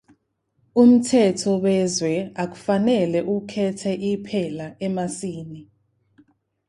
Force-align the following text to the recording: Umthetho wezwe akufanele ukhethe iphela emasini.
Umthetho 0.81 1.51
wezwe 1.63 2.13
akufanele 2.43 3.19
ukhethe 3.35 3.91
iphela 4.11 4.67
emasini. 4.87 5.61